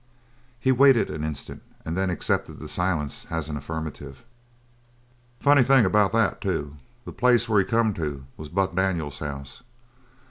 He 0.59 0.71
waited 0.71 1.11
an 1.11 1.23
instant 1.23 1.61
and 1.85 1.95
then 1.95 2.09
accepted 2.09 2.57
the 2.57 2.67
silence 2.67 3.27
as 3.29 3.49
an 3.49 3.55
affirmative. 3.57 4.25
"Funny 5.39 5.61
thing 5.61 5.85
about 5.85 6.11
that, 6.13 6.41
too. 6.41 6.77
The 7.05 7.11
place 7.13 7.47
where 7.47 7.59
he 7.59 7.65
come 7.65 7.93
to 7.93 8.25
was 8.35 8.49
Buck 8.49 8.75
Daniels' 8.75 9.19
house. 9.19 9.61